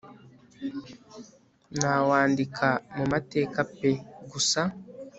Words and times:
nawandika 1.77 2.67
mumateka 2.95 3.59
pe 3.75 3.91
gusa 4.31 4.61